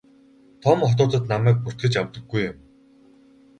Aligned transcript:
Том 0.65 0.77
хотуудад 0.89 1.23
намайг 1.33 1.57
бүртгэж 1.67 1.93
авдаггүй 2.01 2.41
юм. 2.51 2.57